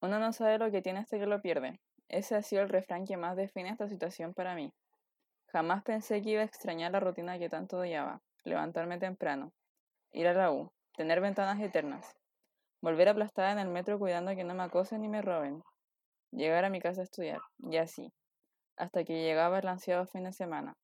[0.00, 1.80] Uno no sabe lo que tiene hasta que lo pierde.
[2.08, 4.72] Ese ha sido el refrán que más define esta situación para mí.
[5.46, 8.20] Jamás pensé que iba a extrañar la rutina que tanto odiaba.
[8.44, 9.52] Levantarme temprano,
[10.12, 12.16] ir a la U, tener ventanas eternas,
[12.80, 15.62] volver aplastada en el metro cuidando que no me acosen ni me roben,
[16.30, 18.12] llegar a mi casa a estudiar, y así,
[18.76, 20.76] hasta que llegaba el ansiado fin de semana.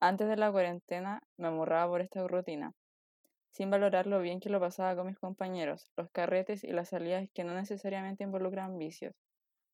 [0.00, 2.72] Antes de la cuarentena me amurraba por esta rutina,
[3.50, 7.28] sin valorar lo bien que lo pasaba con mis compañeros, los carretes y las salidas
[7.34, 9.14] que no necesariamente involucran vicios.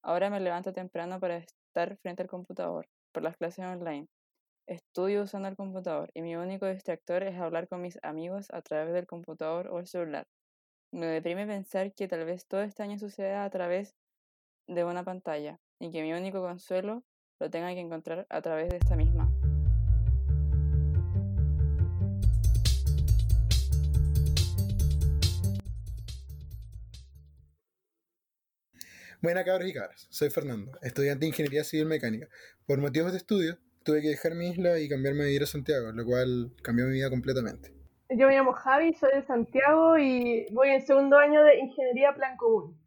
[0.02, 4.06] Ahora me levanto temprano para estar frente al computador, por las clases online.
[4.66, 8.94] Estudio usando el computador y mi único distractor es hablar con mis amigos a través
[8.94, 10.26] del computador o el celular.
[10.92, 13.94] Me deprime pensar que tal vez todo este año suceda a través
[14.66, 17.02] de una pantalla y que mi único consuelo
[17.40, 19.33] lo tenga que encontrar a través de esta misma.
[29.24, 32.28] Buenas cabros y cabras, soy Fernando, estudiante de Ingeniería Civil Mecánica.
[32.66, 35.92] Por motivos de estudio, tuve que dejar mi isla y cambiarme a vivir a Santiago,
[35.92, 37.72] lo cual cambió mi vida completamente.
[38.10, 42.36] Yo me llamo Javi, soy de Santiago y voy en segundo año de Ingeniería Plan
[42.36, 42.78] Común.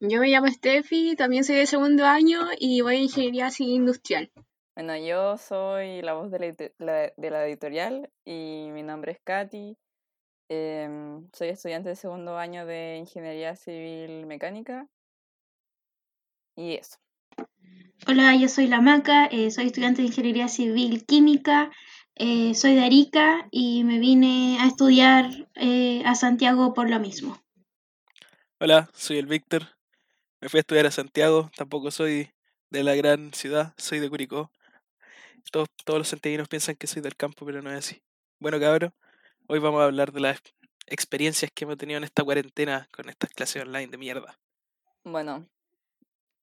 [0.00, 4.32] Yo me llamo Steffi, también soy de segundo año y voy a Ingeniería Civil Industrial.
[4.74, 9.76] Bueno, yo soy la voz de la, de la editorial y mi nombre es Katy.
[10.48, 14.88] Em, soy estudiante de segundo año de Ingeniería Civil Mecánica
[16.56, 16.98] y eso.
[18.06, 21.70] Hola, yo soy la Maca, eh, soy estudiante de Ingeniería Civil Química,
[22.16, 27.42] eh, soy de Arica y me vine a estudiar eh, a Santiago por lo mismo.
[28.60, 29.76] Hola, soy el Víctor,
[30.40, 32.30] me fui a estudiar a Santiago, tampoco soy
[32.70, 34.50] de la gran ciudad, soy de Curicó.
[35.50, 38.02] Todos, todos los santiaguinos piensan que soy del campo, pero no es así.
[38.38, 38.92] Bueno, cabrón,
[39.46, 40.40] hoy vamos a hablar de las
[40.86, 44.38] experiencias que hemos tenido en esta cuarentena con estas clases online de mierda.
[45.04, 45.46] Bueno,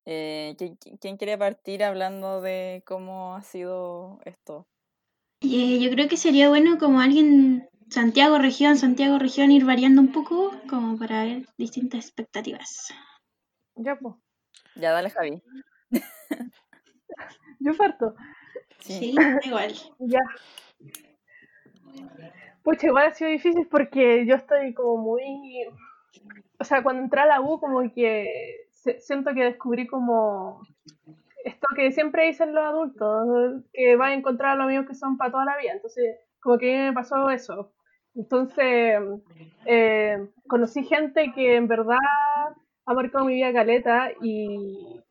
[0.05, 0.55] eh,
[0.99, 4.67] ¿quién, quiere partir hablando de cómo ha sido esto?
[5.41, 10.11] Eh, yo creo que sería bueno como alguien, Santiago región, Santiago región, ir variando un
[10.11, 12.93] poco como para ver distintas expectativas.
[13.75, 14.15] Ya, pues.
[14.75, 15.41] Ya, dale, Javi.
[17.59, 18.15] yo parto.
[18.79, 19.73] Sí, igual.
[19.99, 20.19] ya.
[22.63, 25.67] Pues igual ha sido difícil porque yo estoy como muy...
[26.59, 28.67] O sea, cuando entré a la U como que
[28.99, 30.61] siento que descubrí como
[31.43, 35.17] esto que siempre dicen los adultos, que va a encontrar a los amigos que son
[35.17, 35.73] para toda la vida.
[35.73, 37.73] Entonces, como que me pasó eso.
[38.15, 38.99] Entonces,
[39.65, 41.97] eh, conocí gente que en verdad
[42.85, 45.01] ha marcado mi vida caleta y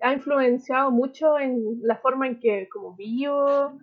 [0.00, 3.78] ha influenciado mucho en la forma en que como vivo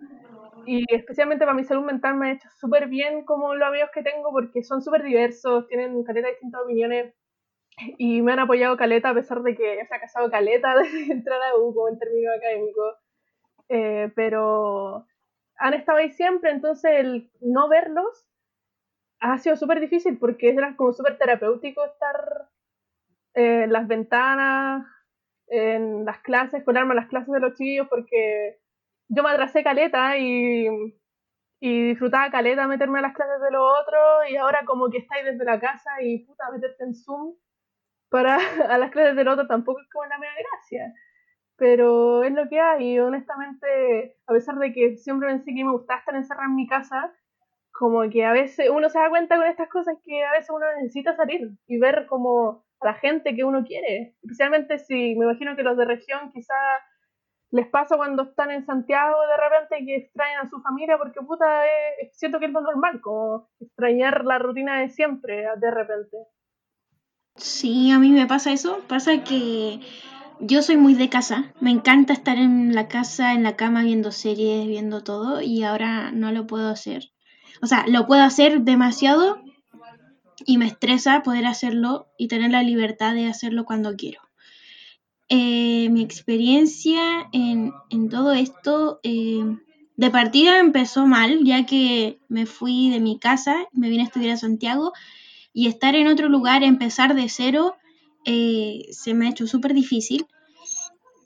[0.66, 4.02] y especialmente para mi salud mental me ha hecho súper bien como los amigos que
[4.02, 7.14] tengo porque son súper diversos, tienen caleta de distintas opiniones
[7.98, 11.56] y me han apoyado Caleta a pesar de que he fracasado Caleta desde entrar a
[11.56, 12.96] U como en términos académicos.
[13.68, 15.06] Eh, pero
[15.56, 18.28] han estado ahí siempre, entonces el no verlos
[19.20, 22.48] ha sido súper difícil porque era como súper terapéutico estar
[23.32, 24.86] en las ventanas,
[25.46, 28.60] en las clases, colarme las clases de los chiquillos porque
[29.08, 30.68] yo me atrasé caleta y,
[31.60, 35.24] y disfrutaba caleta meterme a las clases de los otros y ahora como que estáis
[35.24, 37.34] desde la casa y puta meterte en Zoom
[38.14, 38.36] para
[38.70, 40.94] a las clases de nota tampoco es como la media gracia.
[41.56, 42.98] Pero es lo que hay.
[43.00, 47.12] Honestamente, a pesar de que siempre pensé que me gustaba estar encerrada en mi casa,
[47.72, 50.64] como que a veces uno se da cuenta con estas cosas que a veces uno
[50.80, 54.14] necesita salir y ver como a la gente que uno quiere.
[54.22, 56.54] Especialmente si me imagino que los de región quizá
[57.50, 61.66] les pasa cuando están en Santiago de repente que extrañan a su familia porque puta,
[61.66, 66.16] es, siento que es lo normal, como extrañar la rutina de siempre de repente.
[67.36, 68.80] Sí, a mí me pasa eso.
[68.86, 69.80] Pasa que
[70.40, 71.52] yo soy muy de casa.
[71.60, 75.40] Me encanta estar en la casa, en la cama, viendo series, viendo todo.
[75.40, 77.10] Y ahora no lo puedo hacer.
[77.60, 79.40] O sea, lo puedo hacer demasiado
[80.46, 84.20] y me estresa poder hacerlo y tener la libertad de hacerlo cuando quiero.
[85.28, 87.72] Eh, mi experiencia en,
[88.10, 89.42] todo esto eh,
[89.96, 94.34] de partida empezó mal, ya que me fui de mi casa, me vine a estudiar
[94.34, 94.92] a Santiago
[95.54, 97.76] y estar en otro lugar, empezar de cero,
[98.26, 100.26] eh, se me ha hecho súper difícil.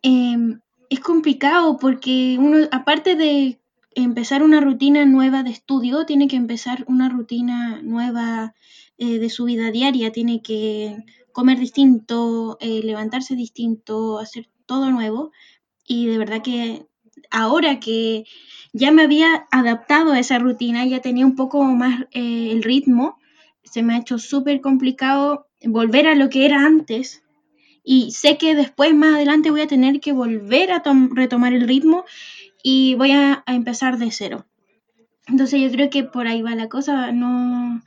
[0.02, 0.60] Em,
[0.90, 3.58] es complicado porque uno, aparte de
[3.94, 8.54] empezar una rutina nueva de estudio, tiene que empezar una rutina nueva
[8.98, 15.32] eh, de su vida diaria, tiene que comer distinto, eh, levantarse distinto, hacer todo nuevo.
[15.86, 16.86] Y de verdad que
[17.30, 18.24] ahora que
[18.74, 23.18] ya me había adaptado a esa rutina, ya tenía un poco más el ritmo,
[23.70, 27.22] se me ha hecho súper complicado volver a lo que era antes
[27.84, 31.68] y sé que después, más adelante, voy a tener que volver a tom- retomar el
[31.68, 32.04] ritmo
[32.62, 34.46] y voy a, a empezar de cero.
[35.26, 37.82] Entonces yo creo que por ahí va la cosa, no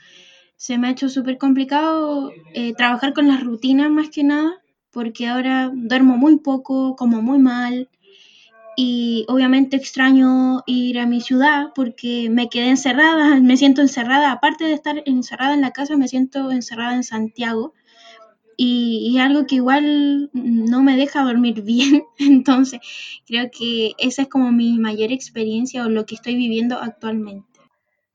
[0.57, 4.53] se me ha hecho súper complicado eh, trabajar con las rutinas más que nada,
[4.91, 7.89] porque ahora duermo muy poco, como muy mal
[8.75, 14.65] y obviamente extraño ir a mi ciudad porque me quedé encerrada, me siento encerrada, aparte
[14.65, 17.73] de estar encerrada en la casa, me siento encerrada en Santiago
[18.57, 22.79] y, y algo que igual no me deja dormir bien, entonces
[23.25, 27.47] creo que esa es como mi mayor experiencia o lo que estoy viviendo actualmente.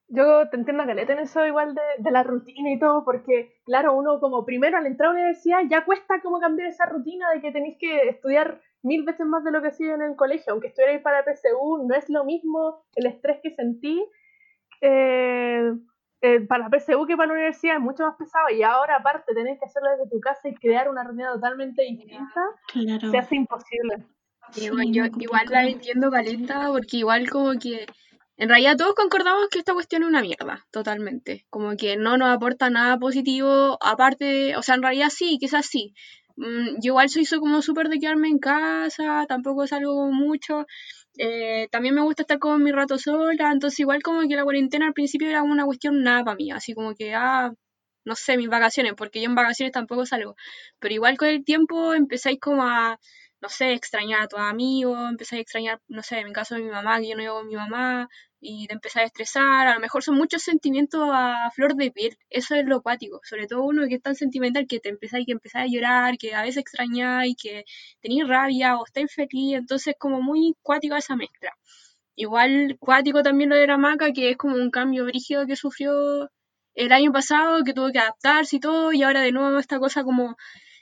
[0.08, 3.96] Yo te entiendo, Caleta, en eso igual de, de la rutina y todo, porque, claro,
[3.96, 7.40] uno como primero al entrar a la universidad ya cuesta como cambiar esa rutina de
[7.40, 10.52] que tenéis que estudiar mil veces más de lo que hacía en el colegio.
[10.52, 14.04] Aunque estuvierais para PSU, no es lo mismo el estrés que sentí
[14.80, 15.72] eh,
[16.22, 18.48] eh, para la PSU que para la universidad, es mucho más pesado.
[18.50, 22.40] Y ahora, aparte, tener que hacerlo desde tu casa y crear una rutina totalmente distinta,
[22.72, 23.10] Claro.
[23.10, 24.06] se hace imposible.
[24.52, 27.84] Sí, Igual, muy yo igual la entiendo, Caleta, porque igual como que
[28.36, 31.46] en realidad todos concordamos que esta cuestión es una mierda, totalmente.
[31.50, 35.94] Como que no nos aporta nada positivo, aparte, o sea, en realidad sí, quizás sí.
[36.36, 40.66] Mm, yo igual soy, como súper de quedarme en casa, tampoco salgo mucho.
[41.18, 44.86] Eh, también me gusta estar como mi rato sola, entonces igual como que la cuarentena
[44.86, 47.52] al principio era una cuestión nada para mí, así como que, ah,
[48.04, 50.36] no sé, mis vacaciones, porque yo en vacaciones tampoco salgo.
[50.78, 52.98] Pero igual con el tiempo empezáis como a
[53.46, 56.62] no sé, extrañar a tus amigos, empezar a extrañar, no sé, en mi caso de
[56.62, 58.08] mi mamá, que yo no vivo con mi mamá,
[58.40, 62.18] y te empezás a estresar, a lo mejor son muchos sentimientos a flor de piel,
[62.28, 65.32] eso es lo cuático, sobre todo uno que es tan sentimental que te empezáis que
[65.32, 67.64] empezás a llorar, que a veces extrañáis, que
[68.00, 71.52] tenéis rabia o estáis feliz, entonces como muy cuático esa mezcla.
[72.16, 75.92] Igual cuático también lo de la maca, que es como un cambio brígido que sufrió
[76.74, 80.02] el año pasado, que tuvo que adaptarse y todo, y ahora de nuevo esta cosa
[80.04, 80.36] como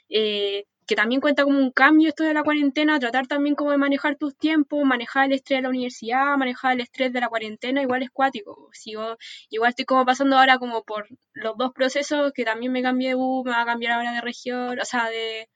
[0.09, 3.77] eh, que también cuenta como un cambio esto de la cuarentena, tratar también como de
[3.77, 7.81] manejar tus tiempos, manejar el estrés de la universidad, manejar el estrés de la cuarentena,
[7.81, 8.69] igual es cuático.
[8.73, 9.17] Si yo,
[9.49, 13.15] igual estoy como pasando ahora como por los dos procesos, que también me cambié de
[13.15, 15.49] U, me va a cambiar ahora de región, o sea, de,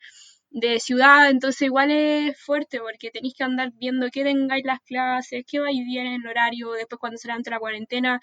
[0.52, 5.44] de ciudad, entonces igual es fuerte porque tenéis que andar viendo que tengáis las clases,
[5.46, 8.20] que vais bien en el horario, después cuando se levante la cuarentena,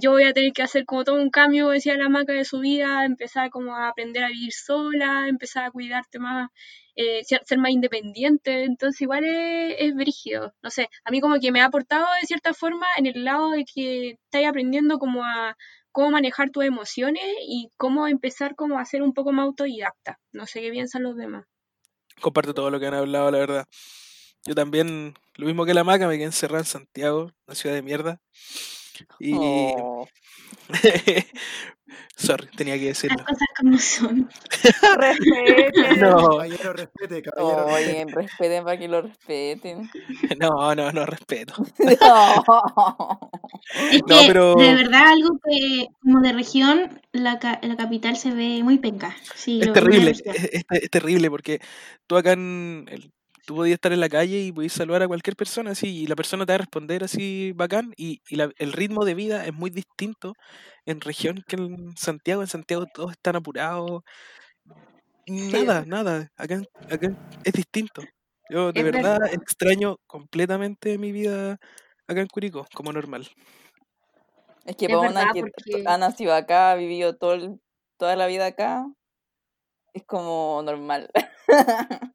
[0.00, 2.60] yo voy a tener que hacer como todo un cambio, decía la maca de su
[2.60, 6.50] vida, empezar como a aprender a vivir sola, empezar a cuidarte más,
[6.96, 11.40] eh, ser, ser más independiente, entonces igual es, es brígido, no sé, a mí como
[11.40, 15.24] que me ha aportado de cierta forma en el lado de que estáis aprendiendo como
[15.24, 15.56] a
[15.92, 20.46] cómo manejar tus emociones y cómo empezar como a ser un poco más autodidacta, no
[20.46, 21.44] sé qué piensan los demás.
[22.20, 23.66] Comparto todo lo que han hablado, la verdad.
[24.44, 27.82] Yo también, lo mismo que la maca, me quedé encerrado en Santiago, una ciudad de
[27.82, 28.20] mierda.
[29.18, 29.34] Y.
[29.34, 30.06] Oh,
[32.16, 33.16] Sorry, tenía que decirlo.
[33.18, 34.30] Las cosas como son.
[34.98, 36.00] Respeten.
[36.00, 37.66] No, Caballero, respete, caballero.
[37.66, 38.14] oye, respete.
[38.14, 39.90] respeten para que lo respeten.
[40.38, 41.54] no, no, no respeto.
[42.00, 43.20] No.
[43.90, 48.16] Es No, que pero- de verdad algo que como de región, la, ca- la capital
[48.16, 49.14] se ve muy penca.
[49.34, 50.50] Sí, Es terrible, es, realidad.
[50.70, 51.60] es- es terrible porque
[52.06, 52.86] tú acá en.
[52.90, 53.12] el-
[53.46, 56.16] tú podías estar en la calle y podías saludar a cualquier persona así y la
[56.16, 59.52] persona te va a responder así bacán y, y la- el ritmo de vida es
[59.52, 60.34] muy distinto
[60.86, 62.42] en región que en Santiago.
[62.42, 64.02] En Santiago todos están apurados.
[65.26, 66.30] Nada, nada.
[66.36, 67.08] Acá, acá
[67.44, 68.02] es distinto.
[68.50, 69.34] Yo de Es verdad verdad.
[69.34, 71.58] extraño completamente mi vida
[72.06, 73.30] acá en Curicó, como normal.
[74.64, 77.60] Es que Es para una verdad, que porque- ha nacido acá, ha vivido todo el-
[77.98, 78.84] toda la vida acá,
[79.94, 81.08] es como normal.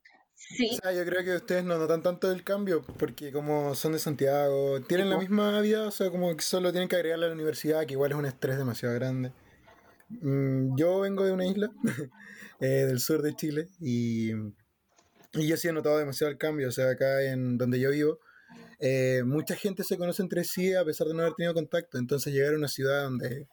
[0.49, 3.91] O Sí, sea, yo creo que ustedes no notan tanto el cambio, porque como son
[3.93, 7.29] de Santiago, tienen la misma vida, o sea, como que solo tienen que agregarle a
[7.29, 9.31] la universidad, que igual es un estrés demasiado grande.
[10.09, 11.69] Mm, yo vengo de una isla
[12.61, 14.31] eh, del sur de Chile y,
[15.33, 18.19] y yo sí he notado demasiado el cambio, o sea, acá en donde yo vivo,
[18.79, 22.33] eh, mucha gente se conoce entre sí a pesar de no haber tenido contacto, entonces
[22.33, 23.47] llegar a una ciudad donde,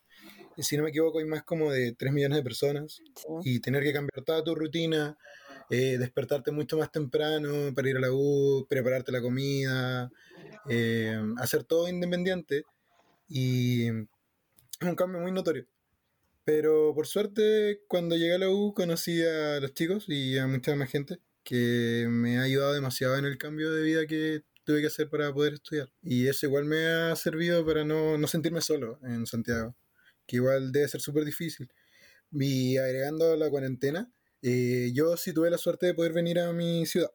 [0.59, 3.29] si no me equivoco, hay más como de 3 millones de personas Sí.
[3.45, 5.19] y tener que cambiar toda tu rutina,
[5.71, 10.11] eh, despertarte mucho más temprano para ir a la U, prepararte la comida,
[10.69, 12.65] eh, hacer todo independiente
[13.29, 15.67] y es un cambio muy notorio.
[16.45, 20.75] Pero por suerte, cuando llegué a la U conocí a los chicos y a mucha
[20.77, 24.89] más gente que me ha ayudado demasiado en el cambio de vida que tuve que
[24.89, 25.91] hacer para poder estudiar.
[26.03, 29.77] Y eso igual me ha servido para no, no sentirme solo en Santiago,
[30.27, 31.71] que igual debe ser súper difícil.
[32.33, 34.11] Y agregando la cuarentena,
[34.47, 37.11] eh, yo sí tuve la suerte de poder venir a mi ciudad.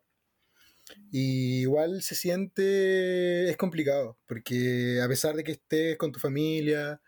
[1.12, 7.02] Y igual se siente, es complicado, porque a pesar de que estés con tu familia,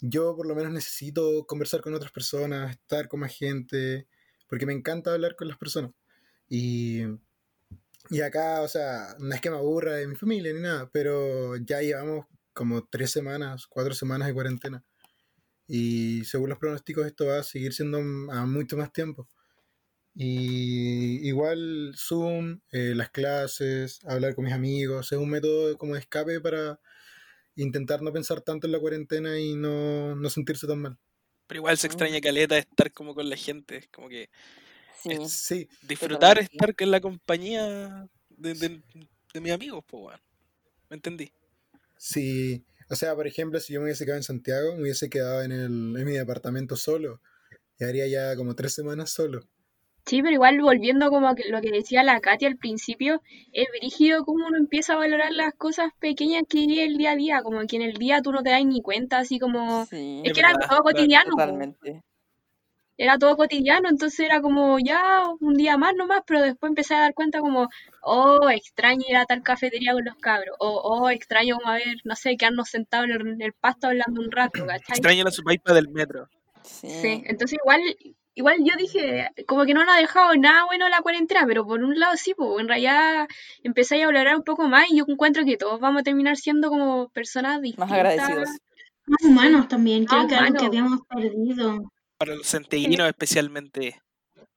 [0.00, 4.08] yo por lo menos necesito conversar con otras personas, estar con más gente,
[4.48, 5.92] porque me encanta hablar con las personas.
[6.48, 7.02] Y,
[8.10, 11.56] y acá, o sea, no es que me aburra de mi familia ni nada, pero
[11.56, 14.84] ya llevamos como tres semanas, cuatro semanas de cuarentena.
[15.68, 19.28] Y según los pronósticos esto va a seguir siendo a mucho más tiempo.
[20.20, 26.00] Y igual Zoom, eh, las clases, hablar con mis amigos, es un método como de
[26.00, 26.80] escape para
[27.56, 30.98] intentar no pensar tanto en la cuarentena y no, no sentirse tan mal.
[31.46, 34.28] Pero igual se extraña caleta estar como con la gente, como que
[35.02, 35.10] Sí.
[35.12, 38.82] es- Sí, disfrutar estar en la compañía de, de-
[39.34, 40.20] de mis amigos, pues weón.
[40.90, 41.32] ¿Me entendí?
[41.96, 42.64] sí.
[42.90, 45.52] O sea, por ejemplo, si yo me hubiese quedado en Santiago, me hubiese quedado en,
[45.52, 45.64] el,
[45.98, 47.20] en mi departamento solo.
[47.78, 49.48] Y haría ya como tres semanas solo.
[50.08, 53.20] Sí, pero igual volviendo como a lo que decía la Katy al principio,
[53.52, 57.16] es brígido cómo uno empieza a valorar las cosas pequeñas que vive el día a
[57.16, 59.84] día, como que en el día tú no te das ni cuenta, así como...
[59.84, 62.02] Sí, Es que era todo cotidiano, totalmente.
[62.96, 67.00] era todo cotidiano, entonces era como ya un día más nomás, pero después empecé a
[67.00, 67.68] dar cuenta como,
[68.00, 71.98] oh, extraño ir a tal cafetería con los cabros, o oh, extraño como a ver,
[72.04, 74.96] no sé, quedarnos sentados en el, en el pasto hablando un rato, ¿cachai?
[74.96, 76.30] Extraño la supaipa del metro.
[76.62, 76.88] Sí.
[76.88, 77.80] Sí, entonces igual,
[78.38, 81.82] igual yo dije, como que no nos ha dejado nada bueno la cuarentena, pero por
[81.82, 83.26] un lado sí, pues en realidad
[83.64, 86.68] empecé a valorar un poco más y yo encuentro que todos vamos a terminar siendo
[86.70, 87.92] como personas Más distintas.
[87.92, 88.48] agradecidos.
[89.06, 90.68] Más humanos también, Más creo que algo que humanos.
[90.68, 91.92] habíamos perdido.
[92.16, 94.00] Para los centellinos especialmente.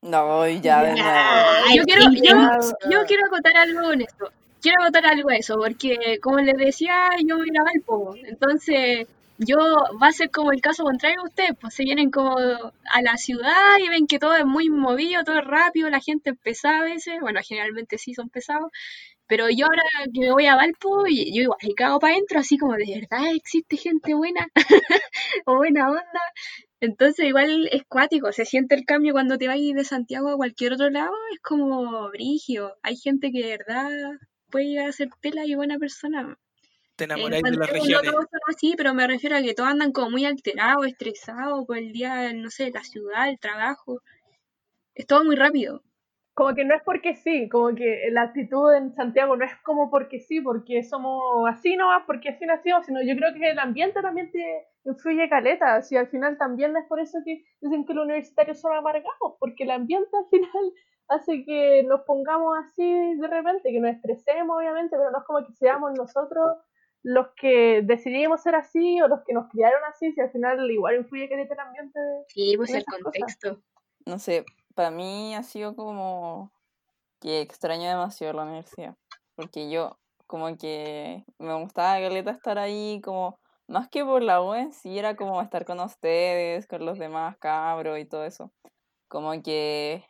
[0.04, 0.82] No, ya.
[0.82, 2.60] Ay, yo quiero, yo, ya.
[2.90, 4.32] yo quiero acotar algo con esto.
[4.62, 9.08] Quiero acotar algo a eso, porque como les decía, yo voy a Valpo, entonces
[9.46, 9.58] yo
[10.02, 13.18] va a ser como el caso contrario a ustedes, pues se vienen como a la
[13.18, 16.80] ciudad y ven que todo es muy movido, todo es rápido, la gente es pesada
[16.80, 18.72] a veces, bueno, generalmente sí son pesados,
[19.28, 19.84] pero yo ahora
[20.14, 22.86] que me voy a Valpo, y yo igual y cago para adentro, así como de
[23.02, 24.48] verdad existe gente buena
[25.46, 26.22] o buena onda.
[26.82, 30.74] Entonces igual es cuático, se siente el cambio cuando te vas de Santiago a cualquier
[30.74, 32.76] otro lado, es como brigio.
[32.84, 33.90] Hay gente que de verdad
[34.50, 36.38] puede llegar a ser tela y buena persona.
[37.02, 38.12] Te En enamoráis de las no regiones.
[38.12, 41.92] son así, pero me refiero a que todos andan como muy alterados, estresados por el
[41.92, 44.04] día, no sé, la ciudad, el trabajo.
[44.94, 45.82] Es todo muy rápido.
[46.36, 49.90] Como que no es porque sí, como que la actitud en Santiago no es como
[49.90, 54.00] porque sí, porque somos así nomás, porque así nacimos, sino yo creo que el ambiente
[54.00, 58.06] también te influye caleta, si al final también es por eso que dicen que los
[58.06, 60.74] universitarios son amargados, porque el ambiente al final
[61.08, 65.44] hace que nos pongamos así de repente, que nos estresemos obviamente, pero no es como
[65.48, 66.58] que seamos nosotros
[67.04, 70.98] los que decidimos ser así o los que nos criaron así, si al final igual
[70.98, 72.00] influye caleta el ambiente.
[72.28, 73.04] Sí, pues el cosas.
[73.04, 73.62] contexto.
[74.06, 76.52] No sé, para mí ha sido como
[77.20, 78.96] que extraño demasiado la universidad.
[79.36, 84.54] Porque yo, como que me gustaba caleta estar ahí, como más que por la U
[84.54, 88.52] en sí, era como estar con ustedes, con los demás cabros y todo eso.
[89.08, 90.06] Como que,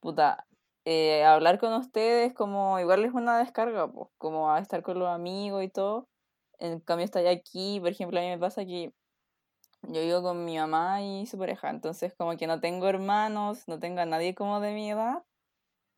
[0.00, 0.46] puta,
[0.90, 5.62] eh, hablar con ustedes, como igual es una descarga, pues, como estar con los amigos
[5.64, 6.08] y todo.
[6.58, 8.92] En cambio, estar aquí, por ejemplo, a mí me pasa que
[9.82, 13.78] yo vivo con mi mamá y su pareja, entonces como que no tengo hermanos, no
[13.78, 15.24] tengo a nadie como de mi edad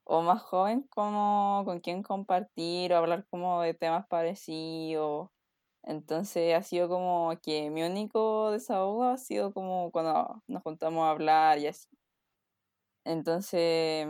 [0.04, 5.30] o más joven como con quien compartir o hablar como de temas parecidos.
[5.84, 11.10] Entonces ha sido como que mi único desahogo ha sido como cuando nos juntamos a
[11.12, 11.88] hablar y así.
[13.04, 14.06] Entonces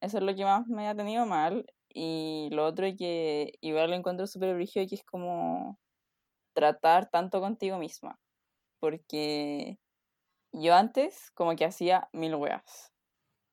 [0.00, 3.90] eso es lo que más me ha tenido mal y lo otro es que igual
[3.90, 5.78] lo encuentro súper brígido que es como
[6.54, 8.18] tratar tanto contigo misma
[8.80, 9.78] porque
[10.52, 12.92] yo antes como que hacía mil weas.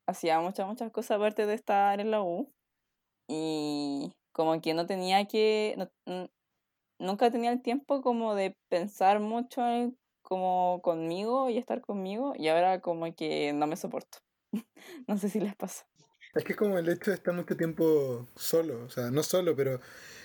[0.08, 2.52] Hacía muchas, muchas cosas aparte de estar en la U.
[3.30, 5.76] Y como que no tenía que,
[6.06, 6.30] no-
[7.00, 12.34] nunca tenía el tiempo como de pensar mucho en como conmigo y estar conmigo.
[12.38, 14.20] Y ahora como que no me soporto.
[15.08, 15.88] no sé si les pasa.
[16.38, 19.56] Es que es como el hecho de estar mucho tiempo solo, o sea, no solo,
[19.56, 19.80] pero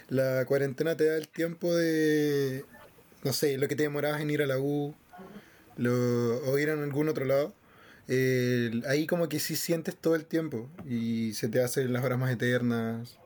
[0.08, 2.66] la cuarentena te da el tiempo de,
[3.24, 4.94] no sé, lo que te demorabas en ir a la U
[5.76, 5.92] lo,
[6.50, 7.54] o ir a algún otro lado.
[8.08, 12.18] eh, ahí como que sí sientes todo el tiempo y se te hacen las horas
[12.18, 13.18] más eternas.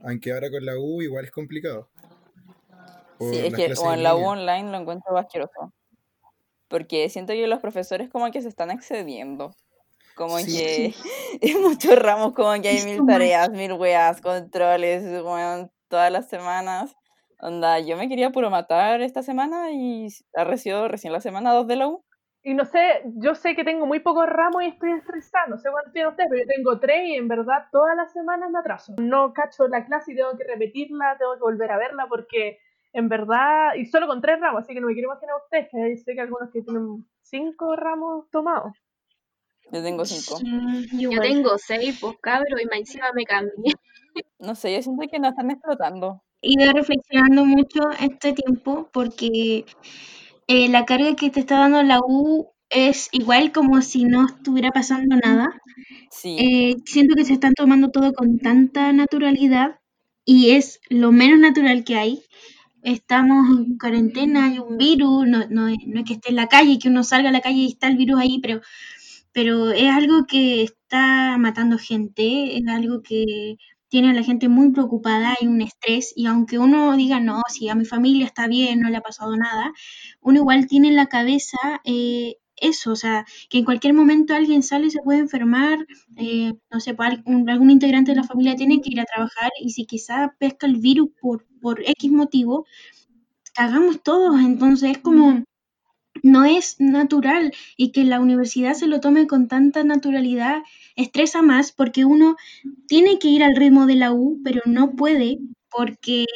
[0.00, 1.88] Aunque ahora con la U igual es complicado.
[3.18, 5.72] Por Sí, es que o en la U online lo encuentro asqueroso.
[6.68, 9.54] Porque siento que los profesores como que se están excediendo.
[10.14, 10.56] Como Sí.
[10.56, 10.94] que
[11.40, 16.28] en muchos ramos como que hay Es mil tareas, mil weas, controles, weón, todas las
[16.28, 16.94] semanas.
[17.40, 21.66] Onda, yo me quería puro matar esta semana y ha recibido recién la semana 2
[21.66, 22.04] de la U.
[22.44, 25.70] Y no sé, yo sé que tengo muy pocos ramos y estoy estresada, no sé
[25.70, 28.94] cuántos tienen ustedes, pero yo tengo tres y en verdad todas las semanas me atraso.
[28.98, 32.58] No cacho la clase y tengo que repetirla, tengo que volver a verla porque
[32.92, 35.96] en verdad, y solo con tres ramos, así que no me quiero imaginar ustedes, que
[35.96, 38.72] sé que algunos que tienen cinco ramos tomados.
[39.70, 40.36] Yo tengo cinco.
[40.38, 43.52] Sí, Yo tengo seis, pues cabro, y más encima me cambié.
[44.38, 46.22] No sé, yo siento que nos están explotando.
[46.42, 49.64] He ido reflexionando mucho este tiempo porque
[50.48, 54.70] eh, la carga que te está dando la U es igual como si no estuviera
[54.72, 55.48] pasando nada.
[56.10, 59.80] Sí, Eh, siento que se están tomando todo con tanta naturalidad
[60.24, 62.22] y es lo menos natural que hay.
[62.82, 66.48] Estamos en cuarentena, hay un virus, no, no, es- no es que esté en la
[66.48, 68.60] calle, que uno salga a la calle y está el virus ahí, pero,
[69.32, 73.56] pero es algo que está matando gente, es algo que
[73.88, 77.68] tiene a la gente muy preocupada, hay un estrés y aunque uno diga, no, si
[77.68, 79.72] a mi familia está bien, no le ha pasado nada,
[80.22, 84.62] uno igual tiene en la cabeza eh, eso, o sea, que en cualquier momento alguien
[84.62, 85.86] sale y se puede enfermar,
[86.16, 89.50] eh, no sé, pues, algún, algún integrante de la familia tiene que ir a trabajar
[89.60, 92.66] y si quizá pesca el virus por, por X motivo,
[93.54, 95.44] cagamos todos, entonces es como
[96.22, 100.62] no es natural y que la universidad se lo tome con tanta naturalidad
[100.96, 102.36] estresa más porque uno
[102.86, 105.38] tiene que ir al ritmo de la U, pero no puede
[105.70, 106.26] porque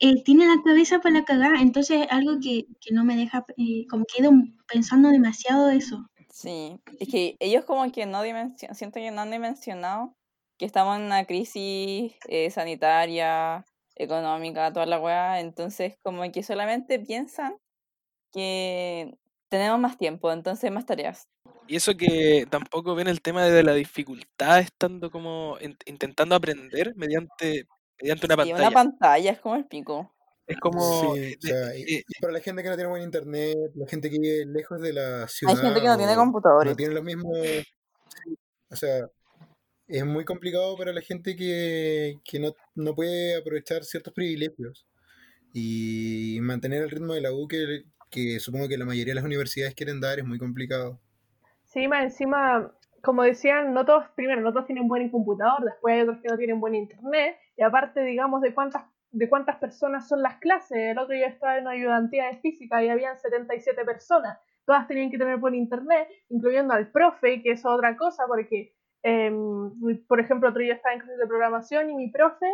[0.00, 3.44] eh, tiene la cabeza para la cagada, entonces es algo que, que no me deja,
[3.56, 4.32] eh, como que he ido
[4.66, 6.06] pensando demasiado de eso.
[6.32, 6.80] sí.
[6.98, 10.14] Es que ellos como que no dimensionan, siento que no han dimensionado
[10.58, 13.64] que estamos en una crisis eh, sanitaria,
[13.96, 15.40] económica, toda la weá.
[15.40, 17.56] Entonces como que solamente piensan
[18.32, 19.16] que
[19.50, 21.28] tenemos más tiempo, entonces más tareas.
[21.66, 26.94] Y eso que tampoco ven el tema de la dificultad estando como in- intentando aprender
[26.96, 27.66] mediante,
[28.00, 28.68] mediante una Sí, pantalla.
[28.68, 30.12] una pantalla es como el pico.
[30.46, 30.80] Es como...
[31.14, 33.86] Sí, o sea, y, eh, y para la gente que no tiene buen internet, la
[33.86, 36.76] gente que vive lejos de la Hay ciudad gente que no tiene o no computadores.
[36.76, 37.36] tiene los mismos...
[38.72, 39.06] O sea,
[39.86, 44.86] es muy complicado para la gente que, que no, no puede aprovechar ciertos privilegios
[45.52, 49.24] y mantener el ritmo de la U que, que supongo que la mayoría de las
[49.24, 51.00] universidades quieren dar es muy complicado.
[51.64, 56.00] Sí, más encima, como decían, no todos, primero, no todos tienen buen computador, después hay
[56.02, 60.22] otros que no tienen buen internet, y aparte, digamos, de cuántas, de cuántas personas son
[60.22, 60.76] las clases.
[60.76, 64.38] El otro día estaba en una ayudantía de física y habían 77 personas.
[64.64, 69.32] Todas tenían que tener buen internet, incluyendo al profe, que es otra cosa, porque, eh,
[70.08, 72.46] por ejemplo, otro día estaba en clases de programación y mi profe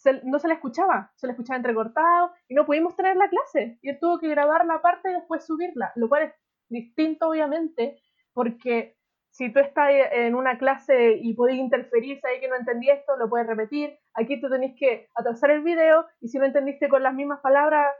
[0.00, 3.78] se- no se le escuchaba, se le escuchaba entrecortado y no pudimos tener la clase.
[3.82, 6.34] Y él tuvo que grabar la parte y después subirla, lo cual es
[6.68, 8.00] distinto, obviamente,
[8.32, 8.96] porque
[9.30, 13.28] si tú estás en una clase y podés interferir, sabes que no entendí esto, lo
[13.28, 13.98] puedes repetir.
[14.14, 17.94] Aquí tú tenés que atrasar el video y si no entendiste con las mismas palabras,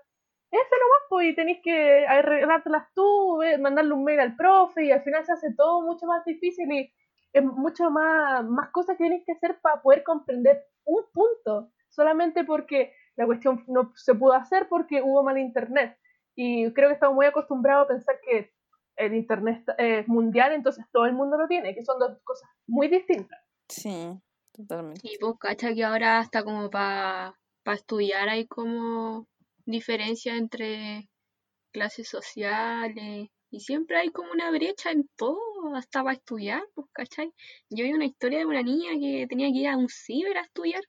[0.52, 4.90] F nomás, pues, y tenés que arreglártelas tú, eh, mandarle un mail al profe y
[4.92, 6.92] al final se hace todo mucho más difícil y
[7.32, 12.44] es mucho más, más cosas que tienes que hacer para poder comprender un punto, solamente
[12.44, 15.98] porque la cuestión no se pudo hacer porque hubo mal internet.
[16.34, 18.52] Y creo que estamos muy acostumbrados a pensar que
[18.96, 22.88] el internet es mundial, entonces todo el mundo lo tiene, que son dos cosas muy
[22.88, 23.38] distintas.
[23.68, 24.10] Sí,
[24.52, 25.00] totalmente.
[25.04, 27.34] Y pues, cacha que ahora hasta como para
[27.66, 29.26] estudiar hay como
[29.64, 31.08] diferencia entre
[31.72, 35.40] clases sociales y siempre hay como una brecha en todo,
[35.74, 37.32] hasta para estudiar, pues, ¿cachai?
[37.68, 40.42] Yo vi una historia de una niña que tenía que ir a un ciber a
[40.42, 40.82] estudiar.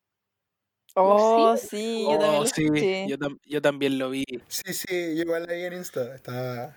[0.95, 1.67] Oh, sí.
[1.67, 4.25] sí, yo también oh, lo sí, yo, tam- yo también lo vi.
[4.47, 6.13] Sí, sí, yo igual la vi en Insta.
[6.15, 6.75] Estaba,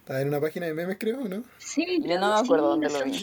[0.00, 1.42] estaba en una página de memes, creo, ¿no?
[1.58, 3.22] Sí, Yo no me acuerdo sí, dónde lo vi.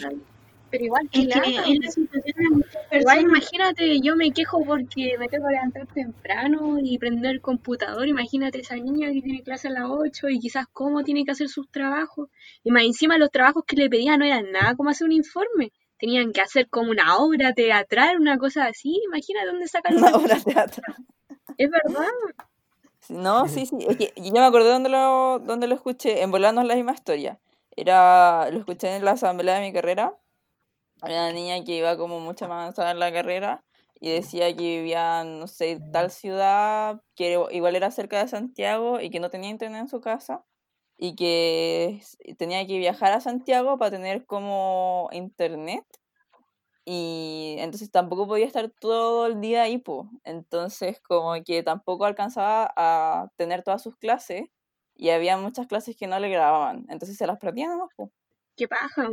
[0.71, 4.63] Pero igual Es que que es la situación de muchas Igual imagínate, yo me quejo
[4.63, 8.07] porque me tengo que levantar temprano y prender el computador.
[8.07, 11.49] Imagínate esa niña que tiene clase a las 8 y quizás cómo tiene que hacer
[11.49, 12.29] sus trabajos.
[12.63, 15.71] Y más encima los trabajos que le pedían no eran nada como hacer un informe.
[15.99, 19.01] Tenían que hacer como una obra teatral, una cosa así.
[19.05, 20.83] Imagínate dónde sacan los Una obra teatro.
[21.57, 22.07] Es verdad.
[23.09, 23.77] No, sí, sí.
[23.87, 26.21] Es que yo me acordé dónde lo, dónde lo escuché.
[26.21, 27.39] En Volando es la misma historia.
[27.75, 30.17] Era, lo escuché en la asamblea de mi carrera.
[31.01, 33.63] Había una niña que iba como mucho más avanzada en la carrera
[33.99, 39.09] y decía que vivía, no sé, tal ciudad, que igual era cerca de Santiago y
[39.09, 40.45] que no tenía internet en su casa
[40.99, 42.01] y que
[42.37, 45.85] tenía que viajar a Santiago para tener como internet
[46.85, 50.09] y entonces tampoco podía estar todo el día ahí, po.
[50.23, 54.43] Entonces como que tampoco alcanzaba a tener todas sus clases
[54.95, 58.11] y había muchas clases que no le grababan, entonces se las perdía nomás, po.
[58.57, 59.07] Qué paja.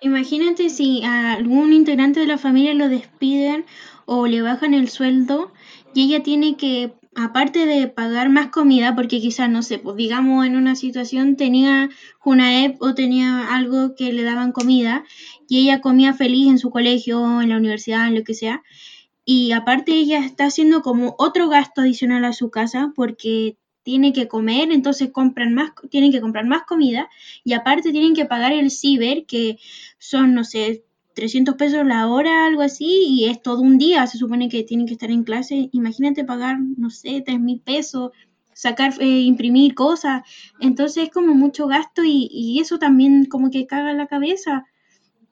[0.00, 3.64] Imagínate si a algún integrante de la familia lo despiden
[4.06, 5.52] o le bajan el sueldo
[5.94, 10.46] y ella tiene que, aparte de pagar más comida, porque quizás, no sé, pues digamos
[10.46, 11.90] en una situación tenía
[12.24, 15.04] una EP o tenía algo que le daban comida
[15.48, 18.62] y ella comía feliz en su colegio, en la universidad, en lo que sea.
[19.24, 24.28] Y aparte ella está haciendo como otro gasto adicional a su casa porque tiene que
[24.28, 27.08] comer, entonces compran más, tienen que comprar más comida
[27.44, 29.58] y aparte tienen que pagar el ciber, que
[29.98, 34.18] son, no sé, 300 pesos la hora, algo así, y es todo un día, se
[34.18, 35.68] supone que tienen que estar en clase.
[35.72, 38.10] Imagínate pagar, no sé, 3 mil pesos,
[38.52, 40.22] sacar, eh, imprimir cosas.
[40.60, 44.64] Entonces es como mucho gasto y, y eso también como que caga la cabeza.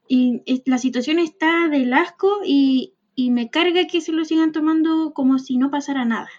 [0.08, 5.12] Y la situación está del asco y, y me carga que se lo sigan tomando
[5.14, 6.30] como si no pasara nada.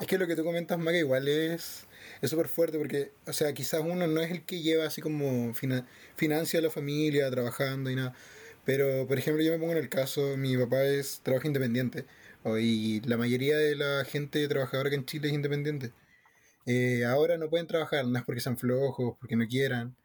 [0.00, 1.86] Es que lo que tú comentas, Maga, igual es
[2.24, 5.54] es súper fuerte porque, o sea, quizás uno no es el que lleva así como
[5.54, 8.14] fina- financia a la familia trabajando y nada.
[8.64, 12.06] Pero, por ejemplo, yo me pongo en el caso, mi papá es trabaja independiente
[12.60, 15.92] y la mayoría de la gente trabajadora que en Chile es independiente.
[16.66, 19.96] Eh, ahora no pueden trabajar, no es porque sean flojos, porque no quieran,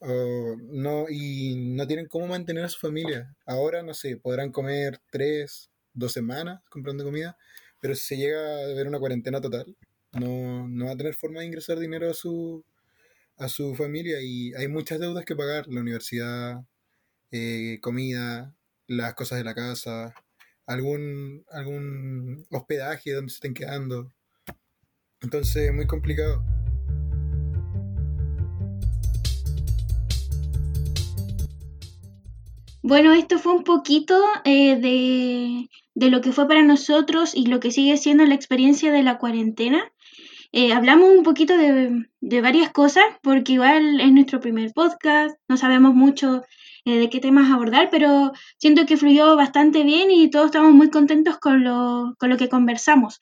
[0.00, 3.36] o no, y no tienen cómo mantener a su familia.
[3.46, 7.38] Ahora, no sé, podrán comer tres, dos semanas comprando comida,
[7.80, 9.76] pero si se llega a ver una cuarentena total,
[10.12, 12.64] no, no va a tener forma de ingresar dinero a su,
[13.36, 16.64] a su familia y hay muchas deudas que pagar, la universidad,
[17.30, 18.54] eh, comida,
[18.86, 20.14] las cosas de la casa,
[20.66, 24.12] algún, algún hospedaje donde se estén quedando.
[25.20, 26.44] Entonces es muy complicado.
[32.82, 37.60] Bueno, esto fue un poquito eh, de, de lo que fue para nosotros y lo
[37.60, 39.92] que sigue siendo la experiencia de la cuarentena.
[40.52, 45.56] Eh, hablamos un poquito de, de varias cosas, porque igual es nuestro primer podcast, no
[45.56, 46.42] sabemos mucho
[46.84, 50.90] eh, de qué temas abordar, pero siento que fluyó bastante bien y todos estamos muy
[50.90, 53.20] contentos con lo, con lo que conversamos.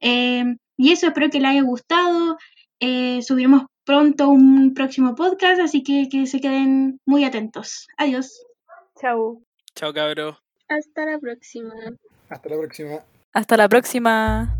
[0.00, 0.44] Eh,
[0.76, 2.38] y eso, espero que les haya gustado.
[2.78, 7.88] Eh, subiremos pronto un próximo podcast, así que que se queden muy atentos.
[7.98, 8.46] Adiós.
[9.00, 9.42] Chau.
[9.74, 10.36] Chao, cabros.
[10.68, 11.74] Hasta la próxima.
[12.28, 13.04] Hasta la próxima.
[13.32, 14.59] Hasta la próxima.